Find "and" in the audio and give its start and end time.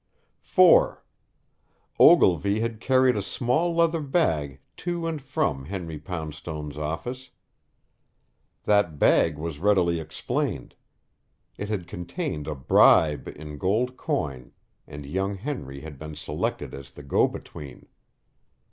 5.05-5.21, 14.87-15.05